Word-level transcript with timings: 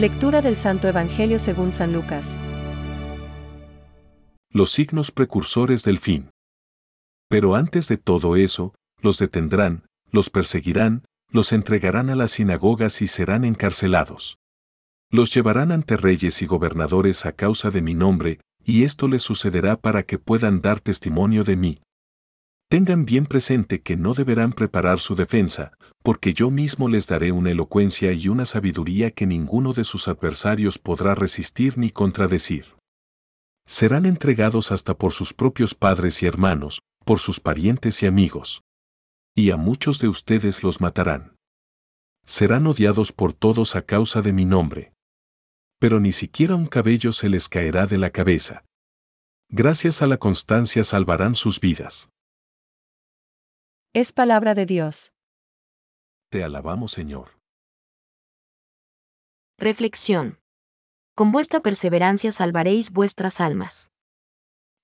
Lectura 0.00 0.40
del 0.40 0.56
Santo 0.56 0.88
Evangelio 0.88 1.38
según 1.38 1.72
San 1.72 1.92
Lucas. 1.92 2.38
Los 4.50 4.70
signos 4.70 5.10
precursores 5.10 5.84
del 5.84 5.98
fin. 5.98 6.30
Pero 7.28 7.54
antes 7.54 7.86
de 7.86 7.98
todo 7.98 8.36
eso, 8.36 8.74
los 9.02 9.18
detendrán, 9.18 9.84
los 10.10 10.30
perseguirán, 10.30 11.04
los 11.30 11.52
entregarán 11.52 12.08
a 12.08 12.14
las 12.14 12.30
sinagogas 12.30 13.02
y 13.02 13.08
serán 13.08 13.44
encarcelados. 13.44 14.38
Los 15.10 15.34
llevarán 15.34 15.70
ante 15.70 15.98
reyes 15.98 16.40
y 16.40 16.46
gobernadores 16.46 17.26
a 17.26 17.32
causa 17.32 17.70
de 17.70 17.82
mi 17.82 17.92
nombre, 17.92 18.40
y 18.64 18.84
esto 18.84 19.06
les 19.06 19.20
sucederá 19.20 19.76
para 19.76 20.04
que 20.04 20.18
puedan 20.18 20.62
dar 20.62 20.80
testimonio 20.80 21.44
de 21.44 21.56
mí. 21.56 21.82
Tengan 22.70 23.04
bien 23.04 23.26
presente 23.26 23.82
que 23.82 23.96
no 23.96 24.14
deberán 24.14 24.52
preparar 24.52 25.00
su 25.00 25.16
defensa, 25.16 25.72
porque 26.04 26.34
yo 26.34 26.52
mismo 26.52 26.88
les 26.88 27.08
daré 27.08 27.32
una 27.32 27.50
elocuencia 27.50 28.12
y 28.12 28.28
una 28.28 28.44
sabiduría 28.44 29.10
que 29.10 29.26
ninguno 29.26 29.72
de 29.72 29.82
sus 29.82 30.06
adversarios 30.06 30.78
podrá 30.78 31.16
resistir 31.16 31.78
ni 31.78 31.90
contradecir. 31.90 32.76
Serán 33.66 34.06
entregados 34.06 34.70
hasta 34.70 34.96
por 34.96 35.12
sus 35.12 35.34
propios 35.34 35.74
padres 35.74 36.22
y 36.22 36.26
hermanos, 36.26 36.78
por 37.04 37.18
sus 37.18 37.40
parientes 37.40 38.04
y 38.04 38.06
amigos. 38.06 38.62
Y 39.34 39.50
a 39.50 39.56
muchos 39.56 39.98
de 39.98 40.06
ustedes 40.06 40.62
los 40.62 40.80
matarán. 40.80 41.34
Serán 42.24 42.68
odiados 42.68 43.10
por 43.10 43.32
todos 43.32 43.74
a 43.74 43.82
causa 43.82 44.22
de 44.22 44.32
mi 44.32 44.44
nombre. 44.44 44.92
Pero 45.80 45.98
ni 45.98 46.12
siquiera 46.12 46.54
un 46.54 46.66
cabello 46.66 47.12
se 47.12 47.30
les 47.30 47.48
caerá 47.48 47.88
de 47.88 47.98
la 47.98 48.10
cabeza. 48.10 48.64
Gracias 49.48 50.02
a 50.02 50.06
la 50.06 50.18
constancia 50.18 50.84
salvarán 50.84 51.34
sus 51.34 51.58
vidas. 51.58 52.10
Es 53.92 54.12
palabra 54.12 54.54
de 54.54 54.66
Dios. 54.66 55.12
Te 56.30 56.44
alabamos, 56.44 56.92
Señor. 56.92 57.40
Reflexión. 59.58 60.38
Con 61.16 61.32
vuestra 61.32 61.58
perseverancia 61.58 62.30
salvaréis 62.30 62.92
vuestras 62.92 63.40
almas. 63.40 63.90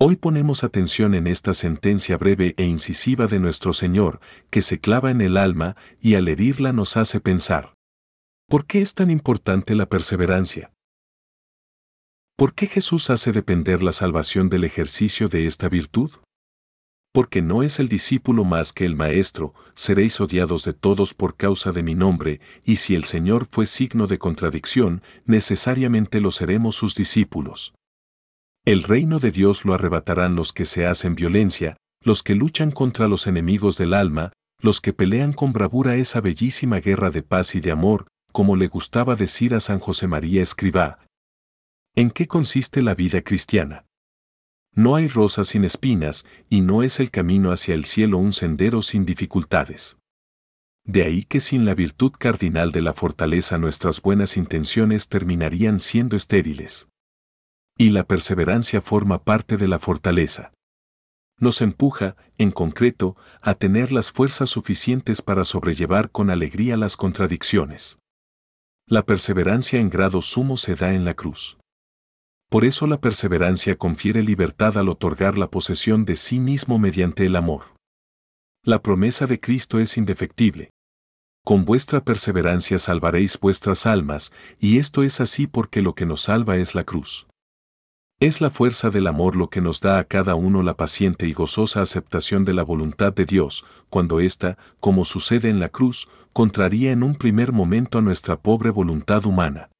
Hoy 0.00 0.16
ponemos 0.16 0.64
atención 0.64 1.14
en 1.14 1.26
esta 1.26 1.52
sentencia 1.52 2.16
breve 2.16 2.54
e 2.56 2.64
incisiva 2.64 3.26
de 3.26 3.40
nuestro 3.40 3.74
Señor, 3.74 4.20
que 4.48 4.62
se 4.62 4.80
clava 4.80 5.10
en 5.10 5.20
el 5.20 5.36
alma 5.36 5.76
y 6.00 6.14
al 6.14 6.26
herirla 6.26 6.72
nos 6.72 6.96
hace 6.96 7.20
pensar. 7.20 7.74
¿Por 8.48 8.64
qué 8.64 8.80
es 8.80 8.94
tan 8.94 9.10
importante 9.10 9.74
la 9.74 9.84
perseverancia? 9.84 10.72
¿Por 12.38 12.54
qué 12.54 12.68
Jesús 12.68 13.10
hace 13.10 13.32
depender 13.32 13.82
la 13.82 13.92
salvación 13.92 14.48
del 14.48 14.64
ejercicio 14.64 15.28
de 15.28 15.44
esta 15.44 15.68
virtud? 15.68 16.10
Porque 17.14 17.42
no 17.42 17.62
es 17.62 17.78
el 17.78 17.88
discípulo 17.88 18.42
más 18.42 18.72
que 18.72 18.84
el 18.84 18.96
Maestro, 18.96 19.54
seréis 19.72 20.20
odiados 20.20 20.64
de 20.64 20.72
todos 20.72 21.14
por 21.14 21.36
causa 21.36 21.70
de 21.70 21.84
mi 21.84 21.94
nombre, 21.94 22.40
y 22.64 22.74
si 22.74 22.96
el 22.96 23.04
Señor 23.04 23.46
fue 23.48 23.66
signo 23.66 24.08
de 24.08 24.18
contradicción, 24.18 25.00
necesariamente 25.24 26.20
lo 26.20 26.32
seremos 26.32 26.74
sus 26.74 26.96
discípulos. 26.96 27.72
El 28.64 28.82
reino 28.82 29.20
de 29.20 29.30
Dios 29.30 29.64
lo 29.64 29.74
arrebatarán 29.74 30.34
los 30.34 30.52
que 30.52 30.64
se 30.64 30.86
hacen 30.86 31.14
violencia, 31.14 31.76
los 32.02 32.24
que 32.24 32.34
luchan 32.34 32.72
contra 32.72 33.06
los 33.06 33.28
enemigos 33.28 33.78
del 33.78 33.94
alma, 33.94 34.32
los 34.60 34.80
que 34.80 34.92
pelean 34.92 35.32
con 35.32 35.52
bravura 35.52 35.94
esa 35.94 36.20
bellísima 36.20 36.80
guerra 36.80 37.10
de 37.10 37.22
paz 37.22 37.54
y 37.54 37.60
de 37.60 37.70
amor, 37.70 38.08
como 38.32 38.56
le 38.56 38.66
gustaba 38.66 39.14
decir 39.14 39.54
a 39.54 39.60
San 39.60 39.78
José 39.78 40.08
María 40.08 40.42
Escribá. 40.42 40.98
¿En 41.94 42.10
qué 42.10 42.26
consiste 42.26 42.82
la 42.82 42.96
vida 42.96 43.22
cristiana? 43.22 43.86
No 44.74 44.96
hay 44.96 45.08
rosas 45.08 45.48
sin 45.48 45.64
espinas, 45.64 46.26
y 46.50 46.60
no 46.60 46.82
es 46.82 46.98
el 46.98 47.10
camino 47.10 47.52
hacia 47.52 47.74
el 47.74 47.84
cielo 47.84 48.18
un 48.18 48.32
sendero 48.32 48.82
sin 48.82 49.06
dificultades. 49.06 49.98
De 50.84 51.02
ahí 51.04 51.24
que 51.24 51.40
sin 51.40 51.64
la 51.64 51.74
virtud 51.74 52.12
cardinal 52.18 52.72
de 52.72 52.82
la 52.82 52.92
fortaleza 52.92 53.56
nuestras 53.56 54.02
buenas 54.02 54.36
intenciones 54.36 55.08
terminarían 55.08 55.80
siendo 55.80 56.16
estériles. 56.16 56.88
Y 57.78 57.90
la 57.90 58.04
perseverancia 58.04 58.80
forma 58.80 59.22
parte 59.22 59.56
de 59.56 59.68
la 59.68 59.78
fortaleza. 59.78 60.52
Nos 61.38 61.62
empuja, 61.62 62.16
en 62.36 62.50
concreto, 62.50 63.16
a 63.40 63.54
tener 63.54 63.92
las 63.92 64.12
fuerzas 64.12 64.50
suficientes 64.50 65.22
para 65.22 65.44
sobrellevar 65.44 66.10
con 66.10 66.30
alegría 66.30 66.76
las 66.76 66.96
contradicciones. 66.96 67.98
La 68.86 69.04
perseverancia 69.04 69.80
en 69.80 69.88
grado 69.88 70.20
sumo 70.20 70.56
se 70.56 70.74
da 70.74 70.94
en 70.94 71.04
la 71.04 71.14
cruz. 71.14 71.56
Por 72.54 72.64
eso 72.64 72.86
la 72.86 73.00
perseverancia 73.00 73.76
confiere 73.76 74.22
libertad 74.22 74.78
al 74.78 74.88
otorgar 74.88 75.36
la 75.36 75.50
posesión 75.50 76.04
de 76.04 76.14
sí 76.14 76.38
mismo 76.38 76.78
mediante 76.78 77.26
el 77.26 77.34
amor. 77.34 77.74
La 78.62 78.80
promesa 78.80 79.26
de 79.26 79.40
Cristo 79.40 79.80
es 79.80 79.98
indefectible. 79.98 80.70
Con 81.44 81.64
vuestra 81.64 82.04
perseverancia 82.04 82.78
salvaréis 82.78 83.40
vuestras 83.40 83.86
almas, 83.86 84.32
y 84.60 84.78
esto 84.78 85.02
es 85.02 85.20
así 85.20 85.48
porque 85.48 85.82
lo 85.82 85.96
que 85.96 86.06
nos 86.06 86.20
salva 86.20 86.56
es 86.56 86.76
la 86.76 86.84
cruz. 86.84 87.26
Es 88.20 88.40
la 88.40 88.50
fuerza 88.50 88.88
del 88.88 89.08
amor 89.08 89.34
lo 89.34 89.50
que 89.50 89.60
nos 89.60 89.80
da 89.80 89.98
a 89.98 90.04
cada 90.04 90.36
uno 90.36 90.62
la 90.62 90.76
paciente 90.76 91.26
y 91.26 91.32
gozosa 91.32 91.82
aceptación 91.82 92.44
de 92.44 92.54
la 92.54 92.62
voluntad 92.62 93.12
de 93.12 93.24
Dios, 93.24 93.64
cuando 93.90 94.20
ésta, 94.20 94.58
como 94.78 95.04
sucede 95.04 95.50
en 95.50 95.58
la 95.58 95.70
cruz, 95.70 96.06
contraría 96.32 96.92
en 96.92 97.02
un 97.02 97.16
primer 97.16 97.50
momento 97.50 97.98
a 97.98 98.00
nuestra 98.00 98.40
pobre 98.40 98.70
voluntad 98.70 99.26
humana. 99.26 99.70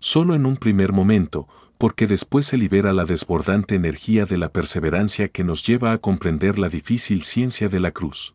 Solo 0.00 0.34
en 0.34 0.44
un 0.44 0.56
primer 0.58 0.92
momento, 0.92 1.48
porque 1.78 2.06
después 2.06 2.46
se 2.46 2.56
libera 2.56 2.92
la 2.92 3.04
desbordante 3.04 3.74
energía 3.74 4.26
de 4.26 4.38
la 4.38 4.50
perseverancia 4.50 5.28
que 5.28 5.44
nos 5.44 5.66
lleva 5.66 5.92
a 5.92 5.98
comprender 5.98 6.58
la 6.58 6.68
difícil 6.68 7.22
ciencia 7.22 7.68
de 7.68 7.80
la 7.80 7.90
cruz. 7.90 8.34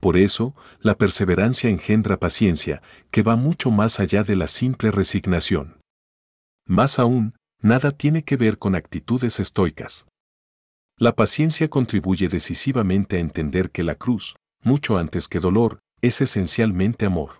Por 0.00 0.16
eso, 0.16 0.54
la 0.80 0.96
perseverancia 0.96 1.68
engendra 1.68 2.18
paciencia, 2.18 2.82
que 3.10 3.22
va 3.22 3.36
mucho 3.36 3.70
más 3.70 4.00
allá 4.00 4.22
de 4.22 4.36
la 4.36 4.46
simple 4.46 4.90
resignación. 4.90 5.80
Más 6.66 6.98
aún, 6.98 7.34
nada 7.60 7.90
tiene 7.90 8.22
que 8.22 8.36
ver 8.36 8.58
con 8.58 8.74
actitudes 8.74 9.40
estoicas. 9.40 10.06
La 10.96 11.14
paciencia 11.14 11.68
contribuye 11.68 12.28
decisivamente 12.28 13.16
a 13.16 13.20
entender 13.20 13.70
que 13.70 13.82
la 13.82 13.94
cruz, 13.94 14.36
mucho 14.62 14.98
antes 14.98 15.28
que 15.28 15.40
dolor, 15.40 15.80
es 16.00 16.20
esencialmente 16.20 17.06
amor 17.06 17.37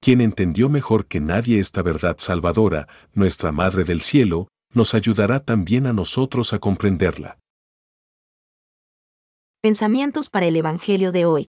quien 0.00 0.20
entendió 0.20 0.68
mejor 0.68 1.06
que 1.06 1.20
nadie 1.20 1.58
esta 1.58 1.82
verdad 1.82 2.16
salvadora, 2.18 2.88
nuestra 3.12 3.52
Madre 3.52 3.84
del 3.84 4.00
Cielo, 4.00 4.48
nos 4.72 4.94
ayudará 4.94 5.40
también 5.40 5.86
a 5.86 5.92
nosotros 5.92 6.52
a 6.52 6.58
comprenderla. 6.58 7.38
Pensamientos 9.62 10.28
para 10.28 10.46
el 10.46 10.56
Evangelio 10.56 11.12
de 11.12 11.24
hoy. 11.24 11.48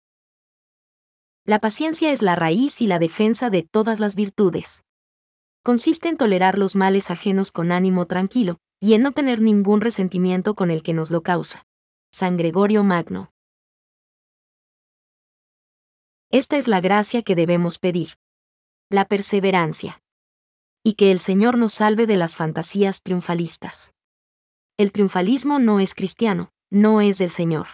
La 1.44 1.60
paciencia 1.60 2.12
es 2.12 2.22
la 2.22 2.36
raíz 2.36 2.82
y 2.82 2.88
la 2.88 3.00
defensa 3.00 3.50
de 3.50 3.64
todas 3.64 4.00
las 4.00 4.16
virtudes. 4.16 4.84
Consiste 5.64 6.10
en 6.10 6.18
tolerar 6.18 6.58
los 6.58 6.76
males 6.76 7.12
ajenos 7.12 7.52
con 7.52 7.72
ánimo 7.72 8.06
tranquilo, 8.06 8.60
y 8.80 8.94
en 8.94 9.02
no 9.02 9.12
tener 9.12 9.42
ningún 9.42 9.82
resentimiento 9.82 10.56
con 10.56 10.70
el 10.70 10.84
que 10.84 10.94
nos 10.94 11.12
lo 11.12 11.24
causa. 11.24 11.66
San 12.12 12.38
Gregorio 12.38 12.84
Magno. 12.84 13.32
Esta 16.32 16.58
es 16.58 16.68
la 16.68 16.82
gracia 16.82 17.22
que 17.22 17.36
debemos 17.36 17.80
pedir 17.80 18.16
la 18.90 19.06
perseverancia. 19.06 20.02
Y 20.84 20.94
que 20.94 21.12
el 21.12 21.20
Señor 21.20 21.58
nos 21.58 21.74
salve 21.74 22.06
de 22.06 22.18
las 22.18 22.36
fantasías 22.36 23.02
triunfalistas. 23.02 23.94
El 24.78 24.92
triunfalismo 24.92 25.58
no 25.60 25.80
es 25.80 25.96
cristiano, 25.96 26.52
no 26.70 27.02
es 27.02 27.18
del 27.18 27.30
Señor. 27.30 27.68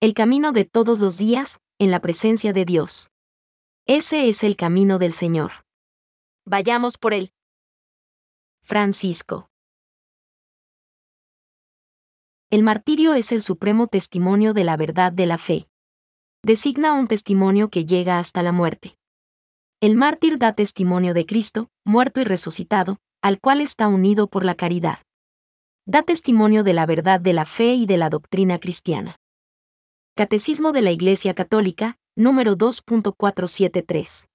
El 0.00 0.14
camino 0.14 0.52
de 0.52 0.64
todos 0.64 1.00
los 1.00 1.18
días, 1.18 1.60
en 1.78 1.90
la 1.90 2.00
presencia 2.00 2.52
de 2.52 2.64
Dios. 2.64 3.10
Ese 3.86 4.28
es 4.28 4.44
el 4.44 4.56
camino 4.56 4.98
del 4.98 5.12
Señor. 5.12 5.52
Vayamos 6.44 6.98
por 6.98 7.14
él. 7.14 7.32
Francisco. 8.62 9.48
El 12.50 12.62
martirio 12.62 13.14
es 13.14 13.32
el 13.32 13.42
supremo 13.42 13.88
testimonio 13.88 14.52
de 14.52 14.62
la 14.62 14.76
verdad 14.76 15.10
de 15.10 15.26
la 15.26 15.38
fe. 15.38 15.66
Designa 16.44 16.92
un 16.92 17.08
testimonio 17.08 17.70
que 17.70 17.86
llega 17.86 18.18
hasta 18.18 18.42
la 18.42 18.52
muerte. 18.52 18.98
El 19.82 19.96
mártir 19.96 20.38
da 20.38 20.52
testimonio 20.52 21.12
de 21.12 21.26
Cristo, 21.26 21.68
muerto 21.84 22.20
y 22.20 22.24
resucitado, 22.24 22.98
al 23.20 23.40
cual 23.40 23.60
está 23.60 23.88
unido 23.88 24.28
por 24.28 24.44
la 24.44 24.54
caridad. 24.54 25.00
Da 25.86 26.04
testimonio 26.04 26.62
de 26.62 26.72
la 26.72 26.86
verdad 26.86 27.18
de 27.18 27.32
la 27.32 27.44
fe 27.44 27.74
y 27.74 27.86
de 27.86 27.96
la 27.96 28.08
doctrina 28.08 28.60
cristiana. 28.60 29.16
Catecismo 30.14 30.70
de 30.70 30.82
la 30.82 30.92
Iglesia 30.92 31.34
Católica, 31.34 31.96
número 32.14 32.56
2.473. 32.56 34.28